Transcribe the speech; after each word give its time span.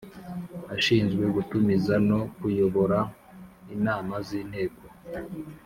Ashinzwe 0.75 1.23
gutumiza 1.35 1.95
no 2.09 2.19
kuyobora 2.37 2.99
inama 3.75 4.13
z 4.27 4.29
‘Inteko. 4.41 4.83